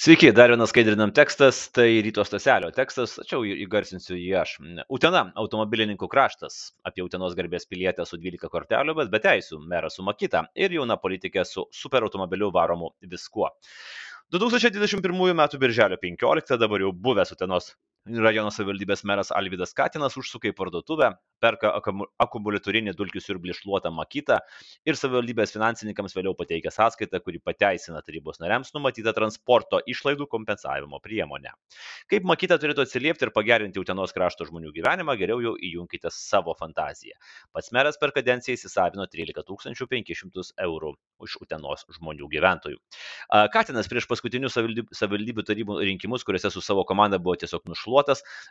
Sveiki, 0.00 0.30
dar 0.32 0.48
vienas 0.48 0.70
skaidrinam 0.72 1.10
tekstas, 1.12 1.58
tai 1.76 1.98
ryto 2.00 2.22
staselio 2.24 2.70
tekstas, 2.72 3.18
tačiau 3.18 3.42
įgarsinsiu 3.44 4.14
jį 4.16 4.30
aš. 4.40 4.54
Utena, 4.96 5.26
automobilininkų 5.42 6.08
kraštas, 6.08 6.54
apie 6.88 7.04
Utenos 7.04 7.34
garbės 7.36 7.68
pilietę 7.68 8.06
su 8.08 8.16
12 8.22 8.48
kortelių, 8.48 8.94
bet 8.96 9.10
be 9.12 9.20
teisų, 9.20 9.58
meras 9.68 9.98
su 9.98 10.06
Makita 10.06 10.46
ir 10.56 10.72
jauna 10.78 10.96
politikė 11.02 11.44
su 11.44 11.66
superautomobiliu 11.82 12.48
varomu 12.56 12.94
viskuo. 13.12 13.52
2021 14.32 15.34
m. 15.34 15.44
birželio 15.60 16.00
15 16.00 16.56
dabar 16.64 16.86
jau 16.86 16.94
buvęs 16.96 17.36
Utenos 17.36 17.74
rajono 18.06 18.50
savivaldybės 18.52 19.02
meras 19.04 19.28
Alvydas 19.36 19.74
Katinas 19.76 20.16
užsuka 20.16 20.48
į 20.48 20.54
parduotuvę, 20.56 21.10
perka 21.40 21.72
akumuliatorinį 22.20 22.94
dulkių 22.96 23.20
siurblį 23.20 23.54
šluotą 23.56 23.92
makytą 23.92 24.38
ir 24.88 24.96
savivaldybės 24.96 25.52
finansininkams 25.54 26.16
vėliau 26.16 26.34
pateikia 26.36 26.72
sąskaitą, 26.72 27.20
kuri 27.24 27.40
pateisina 27.44 28.00
tarybos 28.04 28.40
nariams 28.40 28.72
numatytą 28.76 29.12
transporto 29.16 29.80
išlaidų 29.88 30.26
kompensavimo 30.32 31.00
priemonę. 31.04 31.52
Kaip 32.10 32.28
makyta 32.28 32.58
turėtų 32.60 32.86
atsiliepti 32.86 33.28
ir 33.28 33.32
pagerinti 33.36 33.80
Utenos 33.80 34.14
krašto 34.16 34.48
žmonių 34.48 34.72
gyvenimą, 34.76 35.16
geriau 35.20 35.40
jau 35.44 35.54
įjunkite 35.56 36.12
savo 36.12 36.56
fantaziją. 36.58 37.16
Pats 37.52 37.72
meras 37.76 38.00
per 38.00 38.14
kadenciją 38.16 38.56
įsisavino 38.56 39.06
13 39.08 39.44
500 39.90 40.54
eurų 40.64 40.94
iš 41.24 41.36
Utenos 41.44 41.84
žmonių 41.96 42.28
gyventojų. 42.32 42.80
Katinas 43.52 43.88
prieš 43.92 44.08
paskutinius 44.08 44.56
savivaldybių 44.56 45.44
tarybų 45.44 45.80
rinkimus, 45.84 46.24
kuriuose 46.24 46.52
su 46.52 46.64
savo 46.64 46.84
komanda 46.88 47.20
buvo 47.20 47.36
tiesiog 47.40 47.64
nušluotas, 47.68 47.89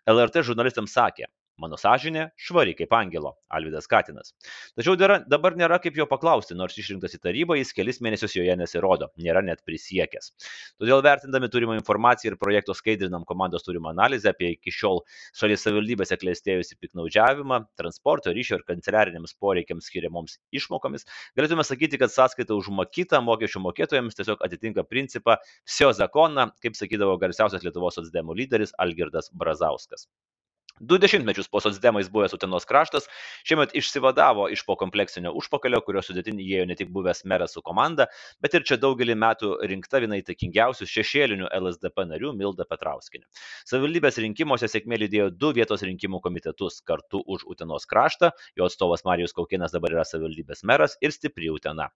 LRT 0.09 0.43
žurnalistams 0.49 0.95
sakė, 0.95 1.29
Mano 1.59 1.75
sąžinė 1.75 2.29
švari 2.39 2.71
kaip 2.77 2.93
angelo, 2.95 3.33
Alvidas 3.51 3.87
Katinas. 3.91 4.31
Tačiau 4.79 4.95
dabar 4.95 5.57
nėra 5.59 5.79
kaip 5.83 5.97
jo 5.99 6.05
paklausti, 6.07 6.55
nors 6.55 6.77
išrinktas 6.79 7.17
į 7.17 7.19
tarybą 7.25 7.57
jis 7.59 7.73
kelis 7.75 7.99
mėnesius 8.05 8.37
joje 8.37 8.55
nesirodo, 8.59 9.09
nėra 9.19 9.41
net 9.43 9.59
prisiekęs. 9.67 10.31
Todėl 10.79 11.03
vertindami 11.03 11.49
turimą 11.51 11.75
informaciją 11.79 12.33
ir 12.33 12.37
projekto 12.39 12.75
skaidrinam 12.77 13.25
komandos 13.27 13.67
turimą 13.67 13.91
analizę 13.91 14.31
apie 14.31 14.53
iki 14.55 14.71
šiol 14.71 15.03
šalies 15.41 15.65
savivaldybėse 15.67 16.19
klėstėjusi 16.21 16.79
piknaudžiavimą, 16.79 17.59
transporto 17.81 18.31
ryšio 18.35 18.61
ir 18.61 18.65
kanceliariniams 18.71 19.35
poreikiams 19.43 19.91
skiriamoms 19.91 20.39
išmokomis, 20.55 21.07
galėtume 21.35 21.67
sakyti, 21.67 21.99
kad 21.99 22.15
sąskaita 22.15 22.55
už 22.55 22.71
mokytą 22.79 23.19
mokesčių 23.27 23.65
mokėtojams 23.67 24.15
tiesiog 24.15 24.47
atitinka 24.47 24.87
principą 24.87 25.35
psio 25.67 25.91
zakoną, 25.99 26.49
kaip 26.63 26.79
sakydavo 26.79 27.19
garsiausias 27.19 27.67
Lietuvos 27.67 27.99
socdemų 27.99 28.39
lyderis 28.43 28.75
Algirdas 28.79 29.33
Brazauskas. 29.35 30.07
Du 30.79 30.97
dešimtmečius 30.97 31.49
po 31.51 31.59
socdemais 31.59 32.07
buvęs 32.07 32.33
Utenos 32.33 32.63
kraštas 32.65 33.03
šiemet 33.43 33.73
išsivadavo 33.75 34.45
iš 34.49 34.61
po 34.63 34.77
kompleksinio 34.79 35.33
užpakalio, 35.35 35.81
kurio 35.83 35.99
sudėtinį 35.99 36.45
įėjo 36.45 36.67
ne 36.69 36.75
tik 36.79 36.91
buvęs 36.95 37.25
meras 37.27 37.51
su 37.51 37.59
komanda, 37.61 38.05
bet 38.39 38.53
ir 38.55 38.63
čia 38.63 38.77
daugelį 38.79 39.17
metų 39.19 39.49
rinkta 39.67 39.99
viena 39.99 40.15
įtakingiausių 40.21 40.87
šešėlinių 40.87 41.49
LSDP 41.51 42.05
narių 42.13 42.31
Milda 42.39 42.63
Petrauskinė. 42.69 43.27
Savivaldybės 43.67 44.21
rinkimuose 44.23 44.69
sėkmė 44.71 45.01
lydėjo 45.03 45.27
du 45.35 45.49
vietos 45.57 45.83
rinkimų 45.83 46.21
komitetus 46.23 46.79
kartu 46.87 47.19
už 47.27 47.43
Utenos 47.51 47.83
kraštą, 47.83 48.31
jo 48.55 48.71
atstovas 48.71 49.03
Marijus 49.03 49.35
Kaukinas 49.35 49.75
dabar 49.75 49.97
yra 49.97 50.07
savivaldybės 50.07 50.63
meras 50.63 50.95
ir 51.03 51.11
stipri 51.11 51.51
Utena. 51.51 51.89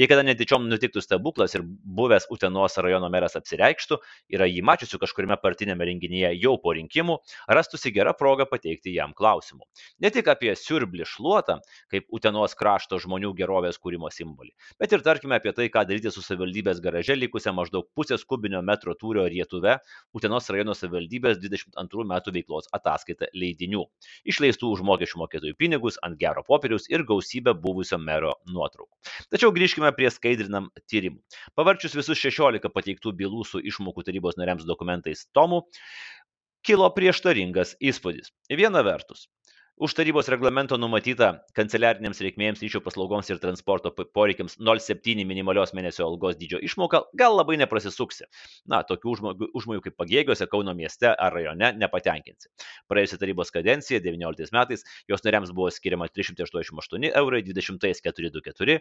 Jei 0.00 0.08
kada 0.08 0.24
netyčiom 0.24 0.64
nutiktų 0.72 1.04
stebuklas 1.04 1.58
ir 1.58 1.66
buvęs 1.68 2.30
Utenos 2.32 2.80
rajono 2.80 3.12
meras 3.12 3.36
apsireikštų, 3.36 4.00
yra 4.32 4.48
jį 4.48 4.64
mačiusių 4.64 5.04
kažkuriame 5.04 5.36
partinėme 5.44 5.92
renginyje 5.92 6.32
jau 6.40 6.56
po 6.56 6.72
rinkimų, 6.78 7.20
rastųsi 7.52 7.92
gera 7.92 8.16
proga 8.16 8.29
proga 8.30 8.46
pateikti 8.46 8.94
jam 8.94 9.10
klausimų. 9.16 9.66
Ne 10.02 10.10
tik 10.14 10.28
apie 10.30 10.52
siurblį 10.54 11.06
šluotą, 11.08 11.58
kaip 11.90 12.06
Utenos 12.14 12.54
krašto 12.58 13.00
žmonių 13.02 13.32
gerovės 13.38 13.78
kūrimo 13.82 14.10
simbolį, 14.14 14.52
bet 14.78 14.94
ir 14.94 15.02
tarkime 15.02 15.38
apie 15.40 15.52
tai, 15.56 15.66
ką 15.72 15.82
daryti 15.88 16.12
su 16.14 16.22
savivaldybės 16.22 16.78
garaže 16.84 17.16
likusią 17.18 17.52
maždaug 17.56 17.88
pusės 17.96 18.22
kubinio 18.24 18.60
metro 18.62 18.94
tūrio 18.94 19.26
rietuve 19.30 19.78
Utenos 20.14 20.46
rajono 20.50 20.76
savivaldybės 20.78 21.40
22 21.42 22.06
metų 22.12 22.34
veiklos 22.36 22.70
ataskaita 22.76 23.30
leidinių, 23.34 23.82
išleistų 24.30 24.70
už 24.76 24.84
mokesčių 24.86 25.22
mokėtojų 25.24 25.58
pinigus 25.58 25.98
ant 26.06 26.18
gero 26.20 26.44
popieriaus 26.46 26.86
ir 26.92 27.02
gausybę 27.08 27.56
buvusio 27.58 27.98
mero 27.98 28.36
nuotraukų. 28.46 28.94
Tačiau 29.32 29.50
grįžkime 29.54 29.90
prie 29.96 30.10
skaidrinam 30.14 30.70
tyrimų. 30.90 31.18
Pavarčius 31.58 31.98
visus 31.98 32.20
16 32.20 32.70
pateiktų 32.70 33.14
bylų 33.18 33.44
su 33.48 33.62
išmokų 33.72 34.06
tarybos 34.06 34.38
nariams 34.38 34.66
dokumentais 34.68 35.26
tomų, 35.34 35.64
kilo 36.66 36.88
prieštaringas 36.96 37.76
įspūdis. 37.80 38.32
Viena 38.60 38.82
vertus, 38.86 39.26
už 39.80 39.94
tarybos 39.96 40.28
reglamento 40.28 40.76
numatytą 40.76 41.30
kanceliarinėms 41.56 42.18
reikmėms, 42.20 42.60
ryšio 42.60 42.82
paslaugoms 42.84 43.30
ir 43.32 43.38
transporto 43.40 43.88
poreikiams 43.96 44.58
0,7 44.60 45.24
minimalios 45.24 45.72
mėnesio 45.72 46.04
algos 46.04 46.36
dydžio 46.36 46.58
išmoka 46.60 47.00
gal 47.16 47.38
labai 47.38 47.56
neprasisuksi. 47.62 48.26
Na, 48.68 48.82
tokių 48.84 49.14
užmojų 49.56 49.84
kaip 49.86 49.96
pagėgiuose, 49.96 50.44
Kauno 50.52 50.74
mieste 50.76 51.08
ar 51.08 51.32
rajone 51.32 51.70
nepatenkinsi. 51.80 52.50
Praėjusią 52.92 53.20
tarybos 53.22 53.54
kadenciją 53.54 54.02
19 54.04 54.52
metais 54.52 54.84
jos 55.08 55.24
nariams 55.24 55.54
buvo 55.56 55.72
skiriama 55.72 56.10
388 56.12 57.08
eurai, 57.22 57.40
20 57.48 57.80
424, 57.80 58.78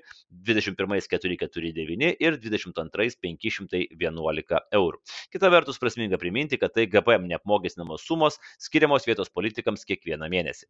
21 0.52 1.08
449 1.08 2.12
ir 2.20 2.40
22 2.44 3.16
511 3.24 4.62
eurų. 4.82 5.02
Kita 5.32 5.56
vertus, 5.56 5.80
prasminga 5.80 6.20
priminti, 6.20 6.60
kad 6.60 6.76
tai 6.76 6.90
GPM 6.92 7.32
neapmokestinamos 7.32 8.04
sumos 8.04 8.42
skiriamos 8.60 9.08
vietos 9.08 9.32
politikams 9.32 9.88
kiekvieną 9.88 10.28
mėnesį. 10.28 10.68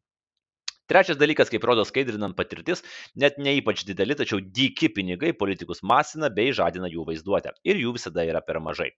Trečias 0.90 1.20
dalykas, 1.22 1.52
kaip 1.54 1.66
rodo 1.70 1.84
skaidrinant 1.86 2.34
patirtis, 2.34 2.80
net 3.22 3.36
ne 3.38 3.52
ypač 3.60 3.84
dideli, 3.86 4.16
tačiau 4.18 4.40
dyki 4.42 4.90
pinigai 4.96 5.36
politikus 5.38 5.84
masina 5.86 6.32
bei 6.34 6.50
žadina 6.58 6.90
jų 6.90 7.06
vaizduotę. 7.12 7.54
Ir 7.70 7.78
jų 7.78 7.94
visada 8.00 8.26
yra 8.26 8.42
per 8.42 8.58
mažai. 8.66 8.90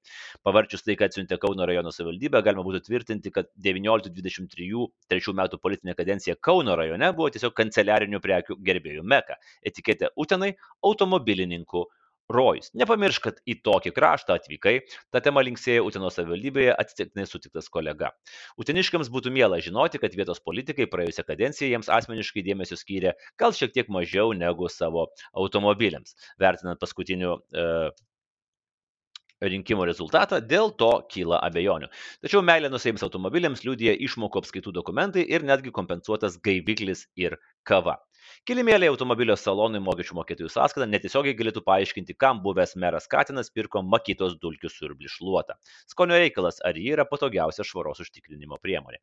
Pavarčius 0.47 0.85
tai, 0.87 0.95
kad 1.01 1.11
siuntė 1.11 1.35
Kauno 1.41 1.67
rajono 1.67 1.91
savivaldybė, 1.91 2.39
galima 2.47 2.63
būtų 2.63 2.85
tvirtinti, 2.87 3.33
kad 3.35 3.51
19-23 3.67 5.35
metų 5.41 5.59
politinė 5.59 5.97
kadencija 5.99 6.37
Kauno 6.39 6.79
rajone 6.79 7.11
buvo 7.17 7.27
tiesiog 7.35 7.57
kanceliarinių 7.59 8.23
prekių 8.23 8.61
gerbėjų 8.71 9.03
meka. 9.03 9.35
Etiketė 9.59 10.13
Utenai- 10.15 10.53
automobilininkų 10.87 11.83
rojus. 12.33 12.71
Nepamiršk, 12.77 13.27
kad 13.27 13.39
į 13.45 13.57
tokį 13.65 13.93
kraštą 13.95 14.37
atvykai, 14.39 14.77
ta 15.13 15.21
tema 15.23 15.43
linksėjo 15.45 15.85
Utenos 15.87 16.17
savivaldybėje 16.17 16.75
atsitiktinai 16.75 17.27
sutiktas 17.29 17.69
kolega. 17.73 18.11
Uteniškiams 18.61 19.11
būtų 19.13 19.33
miela 19.35 19.59
žinoti, 19.63 20.01
kad 20.01 20.15
vietos 20.17 20.41
politikai 20.43 20.89
praėjusią 20.91 21.27
kadenciją 21.27 21.73
jiems 21.73 21.91
asmeniškai 21.91 22.45
dėmesio 22.45 22.79
skyrė 22.79 23.15
gal 23.41 23.55
šiek 23.57 23.75
tiek 23.75 23.91
mažiau 23.91 24.35
negu 24.37 24.69
savo 24.71 25.09
automobiliams. 25.37 26.15
Vertinant 26.41 26.79
paskutinių 26.81 27.35
e, 27.37 27.67
rinkimų 29.41 29.87
rezultatą, 29.89 30.39
dėl 30.45 30.71
to 30.77 30.91
kyla 31.11 31.41
abejonių. 31.47 31.89
Tačiau 32.21 32.43
meilė 32.45 32.69
nusėjams 32.71 33.05
automobiliams 33.07 33.65
liūdija 33.65 33.95
išmokų 34.07 34.43
apskaitų 34.43 34.73
dokumentai 34.77 35.25
ir 35.25 35.45
netgi 35.47 35.73
kompensuotas 35.73 36.37
gaiviklis 36.45 37.07
ir 37.17 37.39
kava. 37.67 37.97
Kilimėliai 38.49 38.89
automobilio 38.91 39.35
salonui 39.39 39.81
mokesčių 39.85 40.17
mokėtojų 40.19 40.51
sąskaitą 40.53 40.87
netiesiogiai 40.89 41.37
galėtų 41.37 41.63
paaiškinti, 41.67 42.15
kam 42.23 42.41
buvęs 42.45 42.75
meras 42.83 43.09
Katinas 43.11 43.51
pirko 43.53 43.83
makytos 43.85 44.37
dulkių 44.41 44.71
siurblį 44.73 45.11
šluotą. 45.15 45.57
Skonio 45.91 46.19
reikalas, 46.21 46.61
ar 46.65 46.79
ji 46.79 46.93
yra 46.95 47.05
patogiausia 47.09 47.67
švaros 47.67 48.03
užtikrinimo 48.05 48.59
priemonė. 48.63 49.01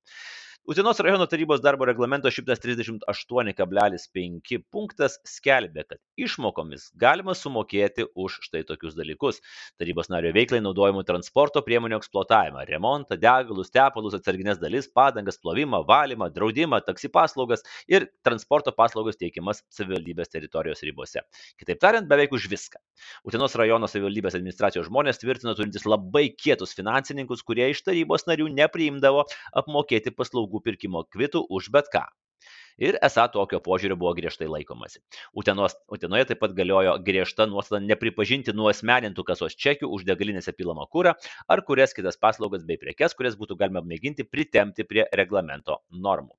Utenos 0.69 1.01
rajono 1.01 1.25
tarybos 1.27 1.63
darbo 1.65 1.87
reglamento 1.89 2.29
138,5 2.29 4.59
punktas 4.71 5.17
skelbia, 5.25 5.81
kad 5.89 5.97
išmokomis 6.21 6.93
galima 6.93 7.33
sumokėti 7.33 8.05
už 8.13 8.45
štai 8.45 8.69
tokius 8.69 8.93
dalykus. 8.93 9.41
Tarybos 9.81 10.13
nario 10.13 10.29
veiklai 10.37 10.61
naudojamų 10.61 11.09
transporto 11.09 11.65
priemonių 11.65 11.97
eksploatavimą, 11.97 12.69
remontą, 12.69 13.17
degalus, 13.17 13.73
tepalus, 13.73 14.13
atsarginės 14.19 14.61
dalis, 14.61 14.91
padangas, 14.93 15.41
plovimą, 15.41 15.89
valymą, 15.89 16.29
draudimą, 16.37 16.85
taksi 16.85 17.09
paslaugas 17.17 17.65
ir 17.89 18.13
transporto 18.21 18.69
paslaugos 18.77 19.17
teikiamas 19.17 19.65
savivaldybės 19.73 20.29
teritorijos 20.37 20.85
ribose. 20.85 21.25
Kitaip 21.57 21.81
tariant, 21.81 22.05
beveik 22.13 22.37
už 22.37 22.45
viską. 22.53 22.77
Utenos 23.25 23.57
rajono 23.57 23.89
savivaldybės 23.89 24.37
administracijos 24.37 24.93
žmonės 24.93 25.25
tvirtina 25.25 25.57
turintis 25.57 25.89
labai 25.89 26.29
kietus 26.37 26.77
finansininkus, 26.77 27.41
kurie 27.41 27.73
iš 27.73 27.81
tarybos 27.89 28.29
narių 28.29 28.53
nepriimdavo 28.53 29.25
apmokėti 29.63 30.13
paslaugų 30.13 30.58
paslaugų 30.59 30.65
pirkimo 30.65 31.05
kvitų 31.07 31.47
už 31.49 31.71
bet 31.71 31.89
ką. 31.93 32.07
Ir 32.79 32.97
esą 33.03 33.27
tokio 33.33 33.59
požiūrio 33.59 33.97
buvo 33.99 34.15
griežtai 34.15 34.47
laikomasi. 34.47 35.01
Utenos, 35.35 35.75
Utenoje 35.91 36.29
taip 36.29 36.39
pat 36.39 36.55
galiojo 36.55 36.97
griežta 37.03 37.47
nuostata 37.47 37.83
nepripažinti 37.83 38.55
nuosmenintų 38.55 39.25
kasos 39.25 39.57
čekių 39.59 39.91
už 39.91 40.05
degalinėse 40.07 40.55
pilamą 40.55 40.87
kūrą 40.87 41.17
ar 41.49 41.63
kurias 41.67 41.93
kitas 41.93 42.17
paslaugas 42.17 42.63
bei 42.65 42.79
prekes, 42.79 43.17
kurias 43.19 43.35
būtų 43.35 43.59
galima 43.59 43.83
mėginti 43.83 44.23
pritemti 44.23 44.87
prie 44.87 45.09
reglamento 45.13 45.83
normų. 45.91 46.37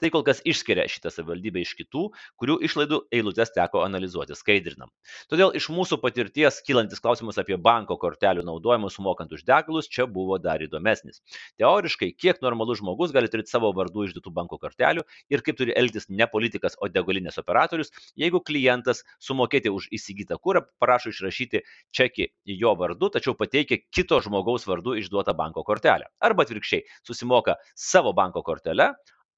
Tai 0.00 0.10
kol 0.14 0.24
kas 0.26 0.42
išskiria 0.48 0.86
šitą 0.90 1.12
savivaldybę 1.12 1.62
iš 1.62 1.74
kitų, 1.78 2.08
kurių 2.40 2.58
išlaidų 2.66 3.00
eilutes 3.14 3.52
teko 3.54 3.82
analizuoti 3.86 4.36
skaidrinam. 4.38 4.90
Todėl 5.30 5.54
iš 5.58 5.68
mūsų 5.72 5.98
patirties 6.02 6.60
kylantis 6.66 7.02
klausimas 7.02 7.38
apie 7.40 7.58
banko 7.60 7.96
kortelių 8.00 8.44
naudojimą 8.46 8.90
sumokant 8.92 9.32
už 9.32 9.44
degalus 9.48 9.90
čia 9.92 10.06
buvo 10.06 10.38
dar 10.42 10.62
įdomesnis. 10.64 11.22
Teoriškai, 11.60 12.12
kiek 12.18 12.42
normalus 12.44 12.80
žmogus 12.82 13.14
gali 13.14 13.30
turėti 13.32 13.52
savo 13.52 13.72
vardų 13.76 14.08
išduotų 14.08 14.32
banko 14.34 14.58
kortelių 14.62 15.04
ir 15.32 15.44
kaip 15.46 15.58
turi 15.60 15.76
elgtis 15.78 16.08
ne 16.10 16.26
politikas, 16.30 16.76
o 16.80 16.88
degalinės 16.92 17.38
operatorius, 17.42 17.92
jeigu 18.18 18.42
klientas 18.44 19.02
sumokėti 19.22 19.72
už 19.72 19.88
įsigytą 19.98 20.38
kūrą 20.42 20.64
prašo 20.82 21.12
išrašyti 21.12 21.62
čekį 21.96 22.28
jo 22.58 22.74
vardu, 22.78 23.10
tačiau 23.14 23.36
pateikia 23.38 23.80
kito 23.94 24.20
žmogaus 24.24 24.66
vardu 24.68 24.96
išduotą 25.00 25.36
banko 25.38 25.64
kortelę. 25.66 26.10
Arba 26.22 26.46
atvirkščiai, 26.46 26.86
susimoka 27.06 27.58
savo 27.74 28.14
banko 28.16 28.44
kortelę, 28.46 28.92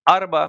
arba 0.06 0.48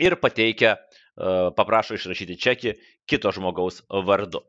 ir 0.00 0.16
pateikia, 0.20 0.76
e, 0.76 1.34
paprašo 1.56 1.98
išrašyti 1.98 2.38
čekį 2.40 2.74
kito 3.10 3.32
žmogaus 3.36 3.82
vardu. 4.06 4.44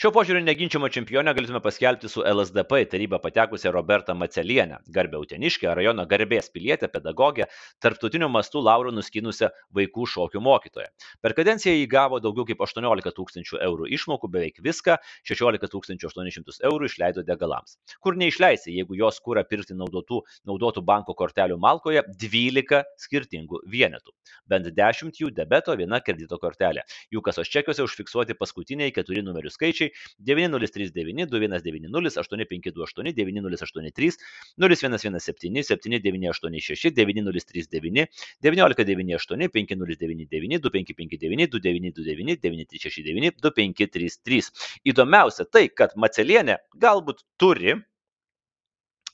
Šiuo 0.00 0.12
požiūriu 0.14 0.42
neginčiamą 0.44 0.90
čempionę 0.92 1.32
galėtume 1.36 1.60
paskelbti 1.64 2.10
su 2.10 2.24
LSDP 2.26 2.82
į 2.84 2.88
tarybą 2.92 3.20
patekusią 3.22 3.72
Robertą 3.74 4.14
Macelienę, 4.18 4.80
garbę 4.92 5.20
Uteniškę, 5.22 5.70
rajono 5.74 6.06
garbės 6.10 6.50
pilietę, 6.52 6.88
pedagogę, 6.92 7.46
tarptautiniu 7.82 8.28
mastu 8.32 8.62
laurų 8.64 8.92
nuskinusią 8.96 9.50
vaikų 9.76 10.06
šokių 10.14 10.42
mokytoją. 10.42 10.88
Per 11.22 11.34
kadenciją 11.38 11.74
jį 11.76 11.86
gavo 11.90 12.20
daugiau 12.22 12.46
kaip 12.48 12.62
18 12.66 13.14
tūkstančių 13.16 13.60
eurų 13.68 13.88
išmokų, 13.96 14.30
beveik 14.32 14.60
viską, 14.64 14.98
16 15.28 15.70
800 15.72 16.62
eurų 16.68 16.90
išleido 16.90 17.24
degalams. 17.26 17.78
Kur 18.02 18.16
neišleisi, 18.20 18.72
jeigu 18.76 18.96
jos 18.98 19.20
kūra 19.24 19.44
pirkti 19.48 19.76
naudotų, 19.78 20.22
naudotų 20.48 20.82
banko 20.86 21.14
kortelių 21.18 21.58
malkoje 21.62 22.04
12 22.20 22.82
skirtingų 23.00 23.62
vienetų. 23.70 24.14
Bent 24.48 24.68
10 24.76 25.20
jų 25.20 25.30
debeto, 25.34 25.74
viena 25.78 26.00
kredito 26.04 26.38
kortelė. 26.42 26.84
Jų 27.12 27.22
kasos 27.24 27.50
čekiuose 27.52 27.84
užfiksuoti 27.86 28.36
paskutiniai 28.38 28.92
keturi 28.94 29.22
numerių 29.24 29.52
skaičiai 29.62 29.92
9039 30.18 31.30
2190 31.30 32.18
8528 32.18 33.14
9083 33.14 34.10
0117 34.58 35.62
7986 35.62 36.90
9039 36.90 38.06
1998 38.42 39.48
5099 39.48 40.60
2559 40.62 41.48
2929 41.50 42.40
9369 42.42 43.38
2533. 43.42 44.50
Įdomiausia 44.88 45.46
tai, 45.46 45.68
kad 45.70 45.94
Macelienė 45.96 46.58
galbūt 46.80 47.22
turi 47.40 47.76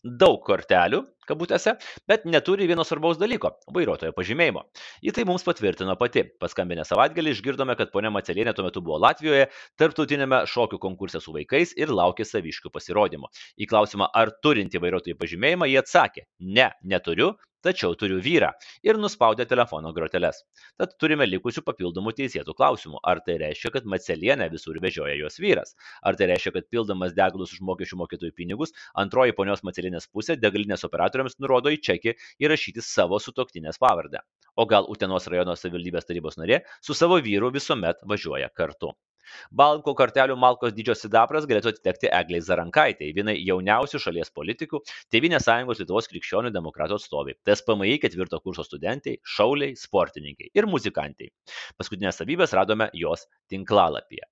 daug 0.05 0.41
kortelių, 0.47 1.03
kabutėse, 1.29 1.77
bet 2.09 2.25
neturi 2.25 2.69
vieno 2.71 2.85
svarbaus 2.89 3.21
dalyko- 3.21 3.53
vairuotojo 3.77 4.15
pažymėjimo. 4.17 4.65
Į 5.05 5.15
tai 5.15 5.25
mums 5.29 5.45
patvirtino 5.47 5.97
pati. 6.01 6.25
Paskambinę 6.41 6.85
savaitgalį 6.89 7.35
išgirdome, 7.37 7.77
kad 7.77 7.93
ponia 7.93 8.11
Macelienė 8.11 8.55
tuo 8.57 8.65
metu 8.65 8.83
buvo 8.85 8.99
Latvijoje 8.99 9.49
tarptautinėme 9.79 10.43
šokių 10.49 10.81
konkurse 10.83 11.21
su 11.21 11.33
vaikais 11.33 11.75
ir 11.77 11.89
laukė 11.89 12.27
saviškių 12.27 12.73
pasirodymo. 12.73 13.31
Į 13.59 13.69
klausimą, 13.71 14.09
ar 14.15 14.33
turinti 14.43 14.81
vairuotojo 14.83 15.19
pažymėjimą, 15.21 15.69
jie 15.69 15.79
atsakė- 15.83 16.27
ne, 16.59 16.73
neturiu, 16.83 17.35
tačiau 17.65 17.97
turiu 17.99 18.19
vyrą 18.25 18.51
ir 18.87 18.99
nuspaudė 19.01 19.47
telefono 19.51 19.93
groteles. 19.97 20.43
Tad 20.81 20.95
turime 21.03 21.27
likusių 21.29 21.65
papildomų 21.67 22.15
teisėtų 22.19 22.55
klausimų. 22.59 23.01
Ar 23.03 23.23
tai 23.27 23.39
reiškia, 23.43 23.73
kad 23.77 23.89
Macelienė 23.95 24.49
visur 24.53 24.79
vežioja 24.83 25.17
jos 25.19 25.41
vyras? 25.43 25.75
Ar 26.03 26.19
tai 26.21 26.31
reiškia, 26.33 26.55
kad 26.59 26.69
pildamas 26.71 27.17
degalus 27.19 27.55
už 27.57 27.65
mokesčių 27.71 28.01
mokėtojų 28.03 28.37
pinigus, 28.39 28.75
antroji 28.95 29.37
ponios 29.39 29.65
Macelienės 29.67 30.09
pusė 30.13 30.39
degalinės 30.41 30.87
operatoriams 30.89 31.39
nurodo 31.43 31.73
į 31.75 31.83
čekį 31.91 32.17
įrašyti 32.45 32.85
savo 32.85 33.21
sutoktinės 33.23 33.81
pavardę? 33.83 34.25
O 34.59 34.67
gal 34.67 34.89
Utenos 34.91 35.29
rajono 35.31 35.55
savivaldybės 35.59 36.09
tarybos 36.09 36.41
narė 36.41 36.65
su 36.83 36.97
savo 36.99 37.21
vyru 37.23 37.53
visuomet 37.55 38.03
važiuoja 38.11 38.51
kartu? 38.55 38.95
Banko 39.61 39.95
kortelių 39.99 40.37
malkos 40.41 40.75
dydžio 40.77 40.97
sidabras 40.99 41.47
galėtų 41.49 41.73
atitekti 41.73 42.11
Egliai 42.13 42.45
Zarankaitė, 42.45 43.11
vienai 43.17 43.37
jauniausių 43.41 44.01
šalies 44.03 44.33
politikų, 44.35 44.83
Tevinės 45.13 45.47
sąjungos 45.49 45.83
Lietuvos 45.83 46.11
krikščionių 46.13 46.53
demokratų 46.55 46.99
atstovai, 46.99 47.37
TSPMI 47.47 47.99
ketvirto 48.03 48.41
kurso 48.45 48.67
studentai, 48.67 49.19
šauliai, 49.37 49.77
sportininkai 49.79 50.53
ir 50.55 50.69
muzikantai. 50.71 51.31
Paskutinės 51.79 52.21
savybės 52.23 52.55
radome 52.57 52.91
jos 52.97 53.29
tinklalapyje. 53.53 54.27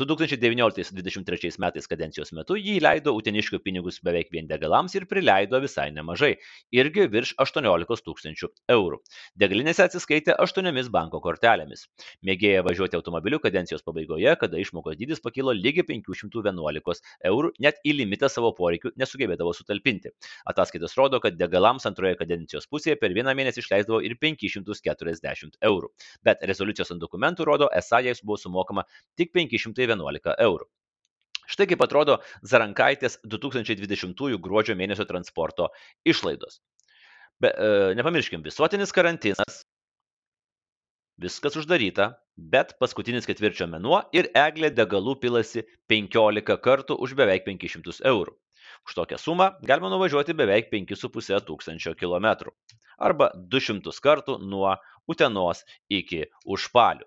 2019-2023 0.00 1.56
metais 1.58 1.88
kadencijos 1.88 2.32
metu 2.36 2.58
jį 2.60 2.76
leido 2.84 3.14
uteniškių 3.16 3.60
pinigus 3.64 3.98
beveik 4.04 4.28
vien 4.32 4.48
degalams 4.48 4.94
ir 4.98 5.06
prileido 5.08 5.60
visai 5.62 5.88
nemažai- 5.94 6.34
irgi 6.80 7.06
virš 7.08 7.32
18 7.40 8.04
tūkstančių 8.04 8.50
eurų. 8.74 8.98
Degalinėse 9.40 9.86
atsiskaitė 9.86 10.36
aštuoniomis 10.36 10.90
banko 10.92 11.20
kortelėmis. 11.24 11.86
Mėgėja 12.22 12.62
važiuoti 12.66 12.96
automobiliu 12.96 13.40
kadencijos 13.40 13.82
pabaigoje, 13.82 14.36
kada 14.38 14.58
išmokos 14.58 14.98
dydis 15.00 15.20
pakilo 15.20 15.52
lygiai 15.52 15.86
511 15.88 17.00
eurų, 17.24 17.52
net 17.58 17.80
į 17.86 17.96
limitą 18.00 18.28
savo 18.28 18.52
poreikių 18.52 18.92
nesugebėdavo 18.96 19.54
sutalpinti. 19.54 20.10
Ataskaitos 20.44 20.94
rodo, 20.96 21.20
kad 21.20 21.38
degalams 21.38 21.86
antroje 21.86 22.16
kadencijos 22.16 22.66
pusėje 22.66 23.00
per 23.00 23.10
vieną 23.12 23.34
mėnesį 23.34 23.64
išleisdavo 23.64 24.02
ir 24.04 24.16
540 24.20 25.56
eurų. 25.62 25.88
Bet 26.22 26.42
rezoliucijos 26.42 26.90
ant 26.92 27.00
dokumentų 27.00 27.44
rodo, 27.46 27.68
esą 27.72 28.02
jais 28.04 28.20
buvo 28.20 28.36
sumokama 28.36 28.55
tik 29.18 29.32
511 29.36 30.36
eurų. 30.46 30.66
Štai 31.46 31.68
kaip 31.70 31.82
atrodo 31.84 32.18
Zarankaitės 32.42 33.20
2020 33.22 34.38
gruodžio 34.42 34.74
mėnesio 34.78 35.06
transporto 35.06 35.70
išlaidos. 36.04 36.58
Be, 37.38 37.52
e, 37.52 37.94
nepamirškim, 37.98 38.42
visuotinis 38.42 38.94
karantinas, 38.96 39.60
viskas 41.20 41.56
uždaryta, 41.60 42.14
bet 42.36 42.74
paskutinis 42.80 43.28
ketvirčio 43.28 43.68
mėnuo 43.70 44.00
ir 44.16 44.30
eglė 44.36 44.72
degalų 44.74 45.16
pilasi 45.22 45.64
15 45.92 46.58
kartų 46.64 46.98
už 47.06 47.14
beveik 47.20 47.46
500 47.46 48.02
eurų. 48.10 48.34
Už 48.86 48.94
tokią 48.98 49.18
sumą 49.18 49.50
galima 49.66 49.90
nuvažiuoti 49.92 50.34
beveik 50.36 50.68
5,5 50.72 51.46
tūkstančio 51.46 51.94
kilometrų 51.98 52.52
arba 53.08 53.30
200 53.54 53.94
kartų 54.02 54.38
nuo 54.42 54.76
Utenos 55.06 55.62
iki 55.88 56.24
Užpalių. 56.44 57.06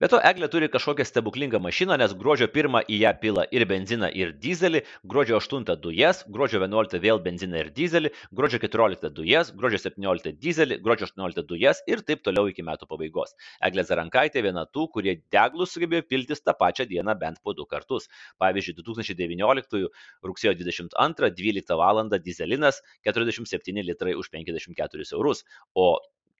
Be 0.00 0.08
to, 0.08 0.16
Eglė 0.24 0.46
turi 0.48 0.68
kažkokią 0.72 1.04
stebuklingą 1.04 1.58
mašiną, 1.60 1.98
nes 2.00 2.14
gruodžio 2.16 2.46
1 2.48 2.86
į 2.88 2.98
ją 3.02 3.10
pila 3.20 3.42
ir 3.52 3.66
benziną, 3.68 4.08
ir 4.16 4.30
dizelį, 4.32 4.80
gruodžio 5.04 5.36
8 5.36 5.66
dujas, 5.76 6.22
gruodžio 6.36 6.62
11 6.62 7.02
vėl 7.02 7.18
benziną 7.20 7.58
ir 7.60 7.68
dizelį, 7.76 8.08
gruodžio 8.32 8.62
14 8.62 9.10
dujas, 9.18 9.50
gruodžio 9.52 9.82
17 9.82 10.38
dizelį, 10.40 10.78
gruodžio 10.86 11.04
18 11.10 11.44
dujas 11.50 11.82
ir 11.84 12.00
taip 12.08 12.22
toliau 12.24 12.48
iki 12.48 12.64
metų 12.64 12.88
pabaigos. 12.88 13.36
Eglė 13.68 13.84
Zarankaitė 13.90 14.40
viena 14.46 14.64
tų, 14.64 14.86
kurie 14.94 15.18
deglus 15.36 15.76
sugebėjo 15.76 16.06
piltis 16.08 16.40
tą 16.40 16.54
pačią 16.56 16.86
dieną 16.88 17.12
bent 17.20 17.42
po 17.44 17.52
du 17.52 17.66
kartus. 17.68 18.08
Pavyzdžiui, 18.40 18.78
2019 18.80 19.82
rugsėjo 20.24 20.54
22 20.62 21.30
12 21.42 21.76
val. 21.76 22.00
dizelinas 22.24 22.80
47 23.04 23.84
litrai 23.84 24.16
už 24.16 24.32
54 24.32 25.12
eurus, 25.12 25.44
o 25.76 25.90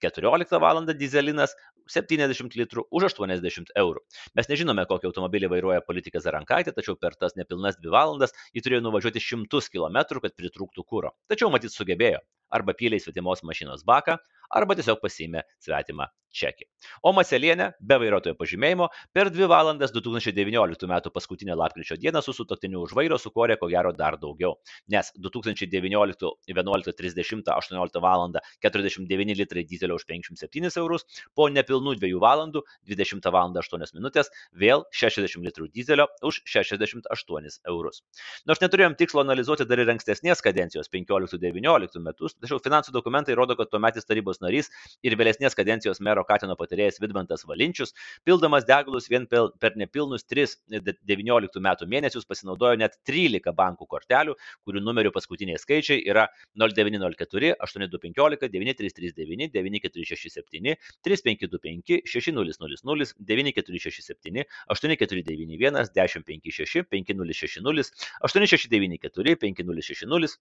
14 0.01 0.59
val. 0.65 0.81
dizelinas 0.97 1.55
70 1.91 2.57
litrų 2.61 2.87
už 2.91 3.09
80 3.11 3.75
eurų. 3.83 4.03
Mes 4.39 4.51
nežinome, 4.51 4.87
kokį 4.91 5.11
automobilį 5.11 5.51
vairuoja 5.53 5.85
politikė 5.87 6.23
Zarankaitė, 6.25 6.75
tačiau 6.77 6.97
per 7.01 7.17
tas 7.21 7.37
nepilnas 7.39 7.81
2 7.83 7.95
valandas 7.95 8.35
jį 8.55 8.65
turėjo 8.67 8.85
nuvažiuoti 8.87 9.23
šimtus 9.25 9.71
kilometrų, 9.73 10.25
kad 10.27 10.37
pritrūktų 10.39 10.87
kūro. 10.87 11.15
Tačiau 11.31 11.51
matyt 11.53 11.75
sugebėjo. 11.75 12.23
Arba 12.51 12.75
pylė 12.75 12.99
į 12.99 13.05
svetimos 13.05 13.45
mašinos 13.47 13.85
baką, 13.87 14.17
arba 14.51 14.79
tiesiog 14.79 15.03
pasiėmė 15.05 15.45
svetimą 15.63 16.11
čekį. 16.31 16.67
O 17.07 17.13
Maselienė, 17.15 17.73
be 17.83 17.99
vairuotojo 18.01 18.37
pažymėjimo, 18.39 18.89
per 19.15 19.31
2 19.35 19.49
valandas 19.51 19.93
2019 19.95 20.87
m. 20.87 20.95
paskutinę 21.15 21.57
lapkričio 21.59 21.99
dieną 22.01 22.23
su 22.23 22.35
sutoktiniu 22.37 22.85
už 22.85 22.95
vairo 22.97 23.19
sukorė 23.19 23.59
ko 23.61 23.69
gero 23.73 23.93
dar 23.97 24.17
daugiau. 24.21 24.57
Nes 24.91 25.11
2019 25.19 26.31
11.30 26.51 27.51
18 27.57 28.03
val. 28.05 28.21
49 28.61 29.37
litrai 29.39 29.65
dizelio 29.65 29.97
už 29.97 30.05
57 30.07 30.71
eurus, 30.79 31.07
po 31.35 31.49
nepilnų 31.49 31.97
2 31.99 32.21
valandų 32.23 32.65
20 32.89 33.31
val. 33.35 33.51
8 33.51 33.97
minutės 33.97 34.31
vėl 34.55 34.85
60 34.95 35.45
litrų 35.47 35.71
dizelio 35.75 36.07
už 36.23 36.43
68 36.47 37.61
eurus. 37.67 38.03
Nors 38.47 38.61
neturėjom 38.63 38.95
tikslo 39.01 39.25
analizuoti 39.25 39.67
dar 39.67 39.81
ir 39.83 39.91
ankstesnės 39.91 40.43
kadencijos 40.45 40.91
15-19 40.93 42.05
metus, 42.05 42.37
tačiau 42.37 42.61
finansų 42.63 42.95
dokumentai 42.95 43.35
rodo, 43.39 43.57
kad 43.59 43.71
tuometis 43.73 44.07
tarybos 44.07 44.40
narys 44.45 44.71
ir 45.07 45.17
vėlesnės 45.21 45.57
kadencijos 45.59 46.01
mero 46.05 46.25
Katino 46.29 46.57
patarėjas 46.59 47.01
Vidmantas 47.03 47.45
Valinčius, 47.49 47.95
pildamas 48.25 48.67
degalus 48.69 49.09
vien 49.11 49.27
per 49.31 49.77
nepilnus 49.81 50.27
3-19 50.31 51.63
metų 51.67 51.89
mėnesius 51.91 52.29
pasinaudojo 52.29 52.79
net 52.81 52.99
13 53.09 53.55
bankų 53.57 53.89
kortelių, 53.91 54.37
kurių 54.67 54.85
numerių 54.85 55.13
paskutiniai 55.15 55.61
skaičiai 55.61 56.03
yra 56.11 56.27
0904 56.59 57.55
8215 57.67 58.51
9339 58.51 59.51
9467 59.55 60.77
3525 61.07 62.01
6000 62.07 63.15
9467 63.19 64.45
8491 64.71 65.81
1056 65.95 66.87
5060 66.91 67.93
8694 68.23 69.37
5060 69.37 70.41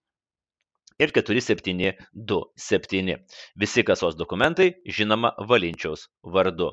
ir 1.00 1.10
4727. 1.16 3.16
Visi 3.64 3.84
kasos 3.92 4.20
dokumentai, 4.20 4.70
žinoma, 5.00 5.30
Valinčiaus 5.50 6.02
vardu. 6.24 6.70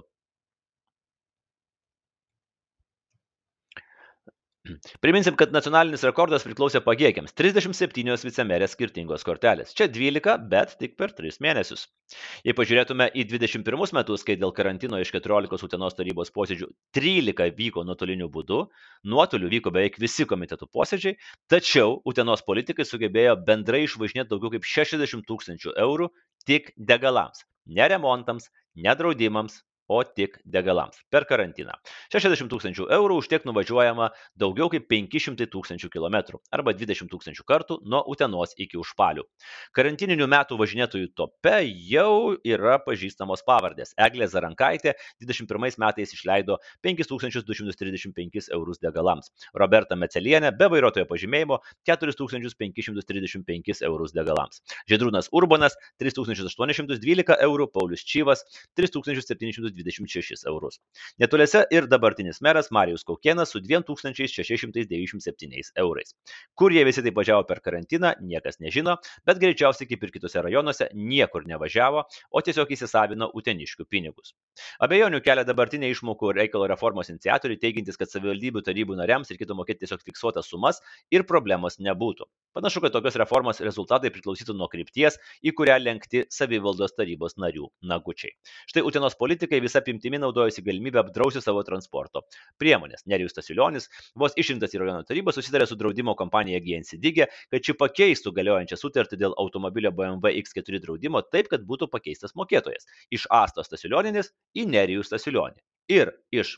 Priminsim, 5.05 5.37
kad 5.39 5.53
nacionalinis 5.55 6.05
rekordas 6.07 6.45
priklausė 6.47 6.81
pagėgiams- 6.85 7.35
37 7.41 8.25
vicemerės 8.27 8.75
skirtingos 8.77 9.25
kortelės. 9.27 9.75
Čia 9.77 9.89
12, 9.93 10.37
bet 10.51 10.77
tik 10.81 10.97
per 11.01 11.13
3 11.17 11.39
mėnesius. 11.45 11.87
Jei 12.47 12.55
pažiūrėtume 12.57 13.09
į 13.15 13.27
21 13.31 13.95
metus, 13.97 14.25
kai 14.27 14.37
dėl 14.41 14.55
karantino 14.57 15.01
iš 15.03 15.13
14 15.15 15.67
Utenos 15.67 15.97
tarybos 15.99 16.33
posėdžių 16.35 16.71
13 16.99 17.55
vyko 17.59 17.85
nuotoliniu 17.87 18.31
būdu, 18.33 18.67
nuotoliu 19.05 19.51
vyko 19.53 19.73
beveik 19.75 19.99
visi 20.03 20.27
komitetų 20.27 20.71
posėdžiai, 20.75 21.17
tačiau 21.51 22.01
Utenos 22.05 22.43
politikai 22.47 22.87
sugebėjo 22.87 23.37
bendrai 23.47 23.85
išvažinėti 23.87 24.33
daugiau 24.33 24.55
kaip 24.57 24.67
60 24.67 25.27
tūkstančių 25.27 25.77
eurų 25.87 26.11
tik 26.47 26.73
degalams. 26.77 27.45
Ne 27.67 27.89
remontams, 27.91 28.51
ne 28.77 28.93
draudimams, 28.95 29.63
o 29.88 30.02
tik 30.05 30.38
degalams 30.45 30.99
per 31.11 31.26
karantiną. 31.28 31.75
60 32.12 32.50
tūkstančių 32.50 32.88
eurų 32.97 33.21
už 33.23 33.28
tiek 33.31 33.45
nuvažiuojama 33.47 34.11
daugiau 34.38 34.69
kaip 34.73 34.88
500 34.90 35.47
tūkstančių 35.52 35.90
kilometrų 35.93 36.40
arba 36.55 36.75
20 36.76 37.11
tūkstančių 37.12 37.47
kartų 37.47 37.78
nuo 37.87 38.02
Utenos 38.11 38.55
iki 38.59 38.78
Užpalių. 38.81 39.25
Karantininių 39.76 40.26
metų 40.31 40.59
važinėtojų 40.61 41.12
tope 41.16 41.57
jau 41.90 42.35
yra 42.47 42.78
pažįstamos 42.83 43.45
pavardės. 43.47 43.95
Eglė 43.99 44.28
Zarankaitė 44.31 44.97
21 45.23 45.78
metais 45.83 46.14
išleido 46.14 46.59
5235 46.83 48.50
eurus 48.57 48.83
degalams. 48.83 49.31
Roberta 49.55 49.97
Mecelienė 49.99 50.52
be 50.57 50.69
vairuotojo 50.73 51.07
pažymėjimo 51.11 51.61
4535 51.87 53.83
eurus 53.87 54.14
degalams. 54.16 54.62
Žedrūnas 54.90 55.31
Urbanas 55.37 55.76
3812 56.02 57.38
eurų, 57.47 57.69
Paulius 57.73 58.05
Čyvas 58.07 58.45
3700 58.78 59.75
26 59.76 60.47
eurus. 60.50 60.75
Netoliese 61.23 61.61
ir 61.75 61.85
dabartinis 61.90 62.38
meras 62.45 62.68
Marijus 62.71 63.04
Kaukienas 63.04 63.49
su 63.54 63.59
2697 63.61 65.73
eurais. 65.83 66.09
Kur 66.54 66.71
jie 66.73 66.85
visi 66.88 67.02
taip 67.02 67.16
važiavo 67.21 67.42
per 67.49 67.59
karantiną, 67.64 68.11
niekas 68.21 68.56
nežino, 68.62 68.92
bet 69.26 69.42
greičiausiai 69.42 69.88
kaip 69.90 70.00
ir 70.06 70.11
kitose 70.18 70.38
rajonuose 70.47 70.85
niekur 70.95 71.42
nevažiavo, 71.50 72.00
o 72.30 72.38
tiesiog 72.40 72.68
įsisavino 72.78 73.26
uteniškių 73.35 73.85
pinigus. 73.90 74.28
Abejonių 74.83 75.21
kelia 75.25 75.45
dabartinė 75.47 75.91
išmokų 75.93 76.33
reikalo 76.37 76.69
reformos 76.71 77.11
iniciatoriai, 77.13 77.61
teigintis, 77.61 77.99
kad 78.01 78.11
savivaldybių 78.11 78.63
tarybų 78.67 78.99
nariams 78.99 79.33
reikėtų 79.33 79.57
mokėti 79.59 79.85
tiesiog 79.85 80.05
fiksuotas 80.07 80.51
sumas 80.51 80.83
ir 81.13 81.27
problemos 81.29 81.81
nebūtų. 81.83 82.29
Panašu, 82.57 82.81
kad 82.81 82.95
tokios 82.95 83.19
reformos 83.21 83.61
rezultatai 83.61 84.09
priklausytų 84.15 84.55
nuo 84.57 84.69
krypties, 84.73 85.19
į 85.45 85.53
kurią 85.59 85.77
lenkti 85.83 86.25
savivaldos 86.33 86.95
tarybos 86.97 87.37
narių 87.37 87.69
nagučiai. 87.85 88.33
Štai 88.71 88.85
Utenos 88.87 89.17
politikai 89.21 89.61
visa 89.61 89.83
apimtimi 89.83 90.21
naudojasi 90.23 90.65
galimybę 90.65 91.03
apdrausti 91.03 91.43
savo 91.45 91.61
transporto 91.69 92.25
priemonės. 92.61 93.05
Nerijus 93.13 93.37
Tasilionis, 93.37 93.91
vos 94.17 94.37
išrinktas 94.41 94.73
į 94.73 94.81
rajono 94.81 95.05
tarybą, 95.05 95.35
susidarė 95.37 95.69
su 95.69 95.77
draudimo 95.77 96.17
kompanija 96.17 96.63
GNC 96.65 96.97
Digė, 97.03 97.29
kad 97.53 97.69
ši 97.69 97.77
pakeistų 97.83 98.33
galiojančią 98.39 98.81
sutartį 98.81 99.21
dėl 99.21 99.37
automobilio 99.37 99.93
BMW 99.93 100.41
X4 100.41 100.81
draudimo 100.81 101.21
taip, 101.29 101.53
kad 101.53 101.69
būtų 101.69 101.91
pakeistas 101.93 102.33
mokėtojas 102.41 102.89
iš 103.13 103.29
Astos 103.29 103.69
Tasilioninės 103.73 104.33
į 104.57 104.67
Nerijus 104.73 105.13
Tasilionį 105.13 105.63
ir 105.93 106.13
iš 106.35 106.57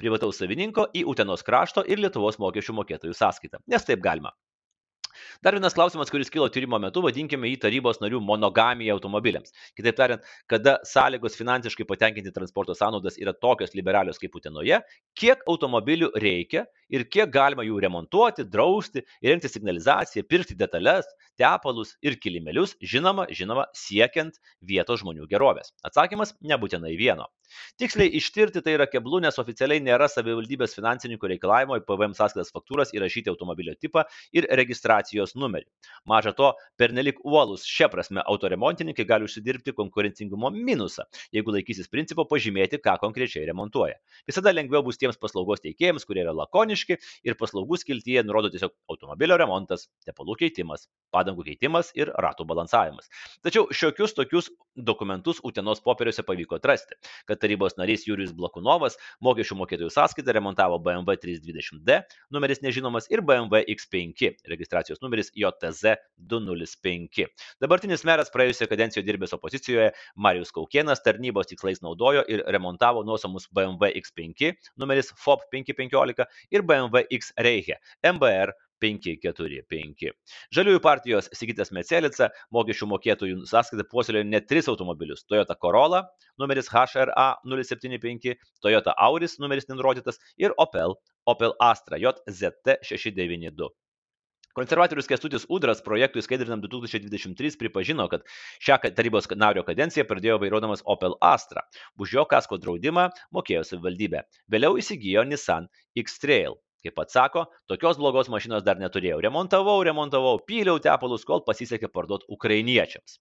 privataus 0.00 0.40
savininko 0.40 0.88
į 0.96 1.04
Utenos 1.12 1.44
krašto 1.46 1.84
ir 1.86 2.00
Lietuvos 2.02 2.40
mokesčių 2.42 2.74
mokėtojų 2.80 3.16
sąskaitą. 3.18 3.60
Nes 3.70 3.84
taip 3.86 4.02
galima. 4.04 4.32
Dar 5.44 5.56
vienas 5.56 5.74
klausimas, 5.76 6.10
kuris 6.12 6.30
kilo 6.32 6.48
tyrimo 6.52 6.78
metu, 6.82 7.02
vadinkime 7.04 7.50
jį 7.50 7.58
tarybos 7.64 8.00
narių 8.02 8.20
monogamija 8.24 8.94
automobiliams. 8.96 9.54
Kitaip 9.78 9.98
tariant, 9.98 10.28
kada 10.50 10.78
sąlygos 10.88 11.38
finansiškai 11.38 11.86
patenkinti 11.88 12.34
transporto 12.34 12.76
sąnaudas 12.78 13.18
yra 13.20 13.34
tokios 13.34 13.76
liberalios 13.78 14.20
kaip 14.22 14.36
Utenoje, 14.38 14.80
kiek 15.18 15.44
automobilių 15.48 16.12
reikia 16.22 16.66
ir 16.92 17.06
kiek 17.08 17.30
galima 17.32 17.64
jų 17.66 17.80
remontuoti, 17.84 18.46
drausti, 18.48 19.04
įrengti 19.24 19.50
signalizaciją, 19.50 20.24
pirkti 20.28 20.56
detalės, 20.58 21.08
tepalus 21.40 21.96
ir 22.04 22.18
kilimėlius, 22.20 22.76
žinoma, 22.84 23.26
žinoma, 23.32 23.68
siekiant 23.76 24.36
vietos 24.60 25.02
žmonių 25.02 25.28
gerovės. 25.30 25.72
Atsakymas- 25.86 26.36
nebūtinai 26.50 26.96
vieno. 26.98 27.28
Tiksliai 27.80 28.12
ištirti 28.16 28.62
tai 28.64 28.76
yra 28.76 28.86
keblu, 28.88 29.20
nes 29.20 29.38
oficialiai 29.40 29.82
nėra 29.84 30.08
savivaldybės 30.08 30.76
finansininkų 30.76 31.32
reikalavimo 31.34 31.76
į 31.80 31.84
PVM 31.88 32.14
sąskaitas 32.16 32.52
faktūras 32.54 32.94
įrašyti 32.96 33.32
automobilio 33.32 33.74
tipą 33.74 34.04
ir 34.32 34.48
registracijos 35.02 35.34
numerį. 35.34 35.66
Maža 36.06 36.32
to, 36.32 36.52
pernelik 36.78 37.18
uolus 37.24 37.64
šia 37.66 37.88
prasme 37.90 38.22
autoremontininkai 38.24 39.04
gali 39.06 39.24
užsidirbti 39.24 39.72
konkurencingumo 39.72 40.50
minusą, 40.50 41.04
jeigu 41.32 41.52
laikysis 41.52 41.88
principo 41.88 42.24
pažymėti, 42.24 42.80
ką 42.82 42.98
konkrečiai 43.00 43.46
remontuoja. 43.46 43.98
Visada 44.26 44.52
lengviau 44.52 44.82
bus 44.82 44.98
tiems 44.98 45.18
paslaugos 45.18 45.62
teikėjams, 45.62 46.04
kurie 46.04 46.22
yra 46.24 46.32
lakoniški 46.32 46.98
ir 47.24 47.36
paslaugų 47.38 47.78
skiltyje 47.78 48.22
nurodo 48.24 48.50
tiesiog 48.50 48.72
automobilio 48.90 49.36
remontas, 49.38 49.88
tepalų 50.06 50.36
keitimas, 50.38 50.88
padangų 51.12 51.46
keitimas 51.50 51.92
ir 51.94 52.12
ratų 52.12 52.46
balansavimas. 52.46 53.10
Tačiau 53.42 53.68
šiokius 53.70 54.16
tokius 54.18 54.50
dokumentus 54.76 55.40
Utenos 55.42 55.82
popieriuose 55.84 56.24
pavyko 56.26 56.58
atrasti, 56.58 56.96
kad 57.28 57.40
tarybos 57.42 57.76
narys 57.78 58.06
Jurijus 58.08 58.32
Blakunovas 58.34 58.98
mokesčių 59.22 59.58
mokėtojų 59.60 59.92
sąskaitą 59.92 60.34
remontavo 60.34 60.78
BMW 60.82 61.18
320D, 61.20 62.02
numeris 62.32 62.62
nežinomas, 62.64 63.08
ir 63.12 63.22
BMW 63.26 63.62
X5, 63.76 64.32
registracijos 64.48 64.91
numeris 65.00 65.30
JTZ 65.38 65.96
205. 66.32 67.28
Dabartinis 67.62 68.04
meras 68.08 68.32
praėjusią 68.34 68.68
kadenciją 68.70 69.04
dirbęs 69.06 69.32
opozicijoje 69.38 69.92
Marijus 70.16 70.52
Kaukienas 70.52 71.04
tarnybos 71.06 71.48
tikslais 71.48 71.80
naudojo 71.84 72.26
ir 72.28 72.44
remontavo 72.52 73.06
nuosamus 73.06 73.48
BMW 73.54 73.94
X5, 74.02 74.52
numeris 74.76 75.14
FOP 75.16 75.46
515 75.54 76.28
ir 76.50 76.66
BMW 76.66 77.06
X 77.10 77.32
Reiche 77.38 77.80
MBR 78.02 78.52
545. 78.82 80.10
Žaliųjų 80.56 80.80
partijos 80.82 81.30
Sigitas 81.36 81.70
Mecelica 81.74 82.30
mokesčių 82.54 82.88
mokėtojų 82.90 83.44
sąskaitą 83.50 83.86
puoselėjo 83.90 84.26
net 84.28 84.48
tris 84.50 84.70
automobilius- 84.72 85.22
Toyota 85.30 85.56
Corolla, 85.64 86.02
numeris 86.42 86.70
HRA 86.72 87.28
075, 87.46 88.34
Toyota 88.64 88.96
Auris, 88.98 89.38
numeris 89.38 89.70
nenurodytas 89.70 90.18
ir 90.36 90.56
Opel, 90.58 90.98
Opel 91.26 91.54
Astra 91.60 92.00
JZT 92.02 92.80
692. 92.82 93.70
Konservatorius 94.52 95.06
Kestutis 95.08 95.46
Udras 95.48 95.78
projektui 95.84 96.22
skaidrinam 96.24 96.60
2023 96.60 97.56
pripažino, 97.60 98.04
kad 98.12 98.26
šią 98.60 98.76
tarybos 98.98 99.30
nario 99.40 99.64
kadenciją 99.64 100.04
pradėjo 100.10 100.36
vairuodamas 100.42 100.84
Opel 100.94 101.16
Astra. 101.24 101.64
Už 101.96 102.12
jo 102.18 102.26
kasko 102.28 102.60
draudimą 102.60 103.06
mokėjo 103.32 103.64
savivaldybė. 103.70 104.26
Vėliau 104.52 104.76
įsigijo 104.82 105.24
Nissan 105.30 105.70
X-Trail. 106.04 106.60
Kaip 106.82 106.96
pats 106.98 107.14
sako, 107.14 107.44
tokios 107.70 107.98
blogos 108.00 108.26
mašinos 108.32 108.64
dar 108.66 108.80
neturėjau. 108.82 109.20
Remontavau, 109.22 109.76
remontavau, 109.86 110.40
pyliau 110.48 110.80
tepalus, 110.82 111.22
kol 111.28 111.44
pasisekė 111.46 111.86
parduoti 111.94 112.26
ukrainiečiams. 112.34 113.20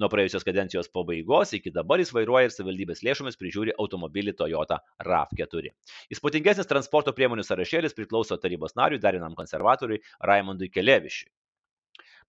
Nuo 0.00 0.08
praėjusios 0.12 0.46
kadencijos 0.48 0.88
pabaigos 0.96 1.52
iki 1.58 1.74
dabar 1.76 2.00
jis 2.00 2.14
vairuoja 2.16 2.48
ir 2.48 2.56
savivaldybės 2.56 3.04
lėšomis 3.04 3.36
prižiūri 3.40 3.76
automobilį 3.76 4.32
Toyota 4.40 4.80
RAV4. 5.04 5.74
Įspūdingesnis 6.16 6.72
transporto 6.72 7.12
priemonių 7.12 7.44
sąrašėlis 7.44 7.98
priklauso 7.98 8.40
tarybos 8.40 8.78
nariui, 8.80 9.02
darinam 9.04 9.36
konservatoriui 9.36 10.00
Raimondui 10.24 10.72
Kelevišiui. 10.72 11.28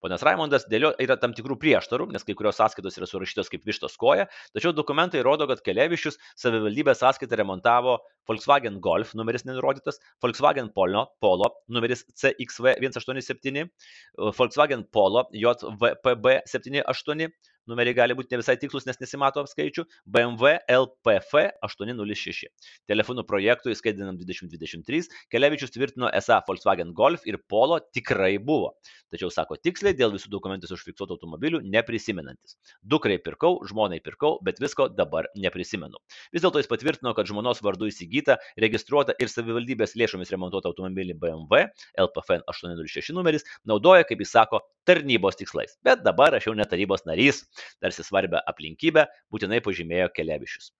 Ponas 0.04 0.20
Raimondas 0.26 0.66
dėl 0.68 0.84
jo 0.84 0.88
yra 1.00 1.14
tam 1.16 1.32
tikrų 1.32 1.54
prieštarų, 1.62 2.10
nes 2.12 2.26
kai 2.28 2.34
kurios 2.36 2.58
sąskaitos 2.60 2.98
yra 3.00 3.06
surašytos 3.08 3.48
kaip 3.48 3.62
vištos 3.64 3.94
koja, 3.96 4.26
tačiau 4.52 4.74
dokumentai 4.76 5.22
rodo, 5.24 5.46
kad 5.48 5.62
Kelevičius 5.64 6.18
savivaldybės 6.42 7.00
sąskaitą 7.00 7.38
remontavo 7.40 7.94
Volkswagen 8.28 8.76
Golf 8.84 9.14
numeris 9.16 9.46
nenurodytas, 9.48 10.02
Volkswagen 10.20 10.68
Polo, 10.76 11.06
Polo 11.24 11.48
numeris 11.72 12.04
CXV187, 12.20 13.64
Volkswagen 14.36 14.84
Polo 14.92 15.24
JVPB 15.32 16.36
78, 16.52 17.32
numeriai 17.70 17.96
gali 17.96 18.16
būti 18.16 18.34
ne 18.34 18.40
visai 18.42 18.56
tikslus, 18.60 18.86
nes 18.88 19.00
nesimato 19.00 19.44
skaičių, 19.48 19.84
BMW 20.06 20.58
LPF 20.70 21.44
806. 21.64 22.50
Telefonų 22.90 23.24
projektų 23.28 23.72
įskaidinam 23.74 24.18
2023, 24.20 25.08
Kelevičius 25.32 25.74
tvirtino 25.74 26.10
esą 26.14 26.40
Volkswagen 26.48 26.92
Golf 26.96 27.24
ir 27.28 27.40
Polo 27.48 27.80
tikrai 27.94 28.36
buvo. 28.38 28.74
Tačiau 29.14 29.30
sako 29.30 29.56
tiksliai 29.62 29.94
dėl 29.94 30.10
visų 30.14 30.30
dokumentus 30.32 30.72
užfiksuotų 30.74 31.16
automobilių 31.16 31.60
neprisimenantis. 31.70 32.56
Dukrai 32.82 33.20
pirkau, 33.22 33.60
žmonai 33.68 34.00
pirkau, 34.02 34.36
bet 34.42 34.58
visko 34.62 34.88
dabar 34.90 35.28
neprisimenu. 35.38 36.00
Vis 36.34 36.42
dėlto 36.42 36.58
jis 36.58 36.70
patvirtino, 36.70 37.14
kad 37.14 37.30
žmonos 37.30 37.62
vardu 37.62 37.86
įsigyta, 37.90 38.40
registruota 38.60 39.14
ir 39.22 39.30
savivaldybės 39.30 39.94
lėšomis 40.00 40.32
remontuota 40.34 40.72
automobilį 40.72 41.14
BMW 41.20 41.68
LPFN 42.00 42.42
806 42.50 43.14
numeris 43.14 43.46
naudoja, 43.68 44.02
kaip 44.08 44.24
jis 44.24 44.34
sako, 44.34 44.64
tarnybos 44.88 45.38
tikslais. 45.38 45.78
Bet 45.86 46.02
dabar 46.04 46.34
aš 46.36 46.50
jau 46.50 46.56
ne 46.58 46.66
tarybos 46.68 47.06
narys, 47.08 47.44
tarsi 47.82 48.06
svarbę 48.06 48.40
aplinkybę 48.50 49.06
būtinai 49.34 49.60
pažymėjo 49.64 50.10
Kelevičius. 50.16 50.72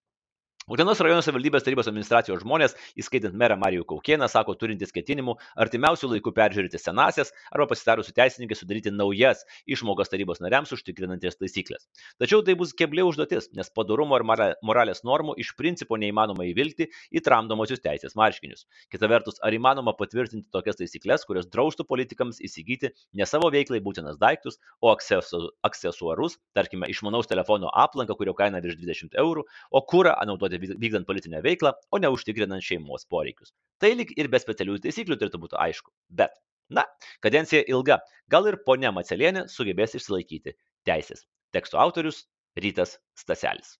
Utenos 0.65 0.97
rajono 1.05 1.21
savivaldybės 1.21 1.61
tarybos 1.61 1.91
administracijos 1.91 2.39
žmonės, 2.41 2.73
įskaitant 2.97 3.35
merą 3.37 3.59
Marijų 3.61 3.85
Kaukieną, 3.91 4.25
sako 4.33 4.55
turintys 4.57 4.95
ketinimų 4.97 5.35
artimiausių 5.61 6.09
laikų 6.15 6.31
peržiūrėti 6.39 6.79
senasias 6.81 7.35
arba 7.51 7.67
pasitarus 7.69 8.09
su 8.09 8.15
teisininkais 8.17 8.63
sudaryti 8.63 8.89
naujas 8.89 9.43
išmokas 9.69 10.09
tarybos 10.09 10.41
nariams 10.41 10.73
užtikrinantis 10.73 11.37
taisyklės. 11.37 11.85
Tačiau 12.17 12.41
tai 12.47 12.55
bus 12.57 12.73
keblė 12.73 13.05
užduotis, 13.05 13.51
nes 13.53 13.69
padarumo 13.77 14.17
ir 14.17 14.25
moralės 14.65 15.05
normų 15.05 15.35
iš 15.45 15.51
principo 15.59 15.99
neįmanoma 16.01 16.49
įvilgti 16.49 16.89
į 17.13 17.21
tramdomosius 17.29 17.85
teisės 17.85 18.17
marškinius. 18.17 18.65
Kita 18.89 19.13
vertus, 19.13 19.37
ar 19.45 19.53
įmanoma 19.53 19.93
patvirtinti 20.01 20.49
tokias 20.49 20.81
taisyklės, 20.81 21.29
kurios 21.29 21.45
draustų 21.53 21.85
politikams 21.85 22.41
įsigyti 22.41 22.95
ne 23.13 23.29
savo 23.29 23.53
veiklai 23.53 23.83
būtinas 23.85 24.17
daiktus, 24.17 24.57
o 24.81 24.97
aksesuarus, 24.97 26.41
tarkime, 26.57 26.89
išmanaus 26.89 27.29
telefono 27.29 27.69
aplanką, 27.69 28.17
kurio 28.17 28.33
kaina 28.33 28.65
virš 28.65 28.81
20 28.81 29.21
eurų, 29.21 29.45
o 29.69 29.85
kurą 29.85 30.17
naudoti 30.25 30.54
vykdant 30.63 31.07
politinę 31.09 31.43
veiklą, 31.45 31.75
o 31.91 32.01
ne 32.03 32.11
užtikrinant 32.15 32.65
šeimos 32.65 33.07
poreikius. 33.11 33.55
Tai 33.83 33.93
lik 33.99 34.15
ir 34.19 34.31
be 34.33 34.41
specialiųjų 34.43 34.85
taisyklių 34.87 35.19
turėtų 35.21 35.41
būti 35.45 35.61
aišku. 35.67 35.93
Bet, 36.09 36.37
na, 36.71 36.87
kadencija 37.25 37.65
ilga, 37.71 38.01
gal 38.31 38.51
ir 38.51 38.61
ponia 38.67 38.93
Macelienė 38.95 39.47
sugebės 39.53 39.97
išsilaikyti 39.99 40.57
teisės. 40.89 41.27
Teksto 41.55 41.81
autorius 41.83 42.25
Rytas 42.59 42.99
Staselis. 43.19 43.77